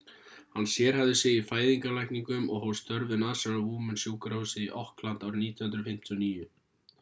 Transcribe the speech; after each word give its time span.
hann 0.53 0.67
sérhæfði 0.75 1.17
sig 1.19 1.35
í 1.41 1.43
fæðingarlækningum 1.51 2.47
og 2.55 2.63
hóf 2.65 2.79
störf 2.79 3.05
við 3.11 3.21
national 3.25 3.61
women-sjúkrahúsið 3.67 4.65
í 4.65 4.71
auckland 4.81 5.29
árið 5.29 5.47
1959 5.51 6.51